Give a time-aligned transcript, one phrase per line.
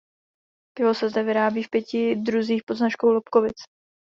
[0.73, 3.63] Pivo se zde vyrábí v pěti druzích pod značkou Lobkowicz.